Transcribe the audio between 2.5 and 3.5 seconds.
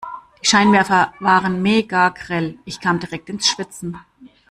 Ich kam direkt ins